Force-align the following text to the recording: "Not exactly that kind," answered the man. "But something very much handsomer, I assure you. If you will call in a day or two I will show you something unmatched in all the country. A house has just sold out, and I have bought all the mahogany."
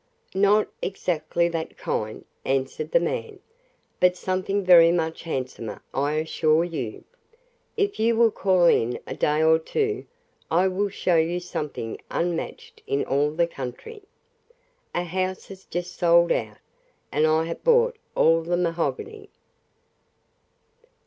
"Not 0.33 0.67
exactly 0.81 1.47
that 1.49 1.77
kind," 1.77 2.25
answered 2.43 2.89
the 2.91 2.99
man. 2.99 3.37
"But 3.99 4.17
something 4.17 4.65
very 4.65 4.91
much 4.91 5.21
handsomer, 5.21 5.83
I 5.93 6.13
assure 6.13 6.63
you. 6.63 7.03
If 7.77 7.99
you 7.99 8.15
will 8.15 8.31
call 8.31 8.65
in 8.65 8.97
a 9.05 9.13
day 9.13 9.43
or 9.43 9.59
two 9.59 10.07
I 10.49 10.69
will 10.69 10.89
show 10.89 11.17
you 11.17 11.39
something 11.39 11.99
unmatched 12.09 12.81
in 12.87 13.05
all 13.05 13.29
the 13.29 13.45
country. 13.45 14.01
A 14.95 15.03
house 15.03 15.49
has 15.49 15.65
just 15.65 15.93
sold 15.95 16.31
out, 16.31 16.57
and 17.11 17.27
I 17.27 17.43
have 17.45 17.63
bought 17.63 17.95
all 18.15 18.41
the 18.41 18.57
mahogany." 18.57 19.29